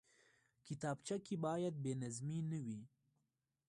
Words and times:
کتابچه 0.67 1.15
کې 1.25 1.35
باید 1.45 1.75
بېنظمي 1.83 2.39
نه 2.51 2.59
وي 2.65 2.81